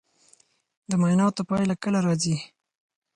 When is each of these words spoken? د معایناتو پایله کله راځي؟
د 0.89 0.91
معایناتو 1.01 1.41
پایله 1.49 1.75
کله 1.83 1.99
راځي؟ 2.05 2.35